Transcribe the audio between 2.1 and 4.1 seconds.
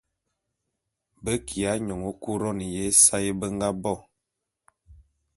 Couronne ya ésae be nga bo.